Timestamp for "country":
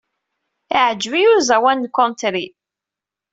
1.97-2.45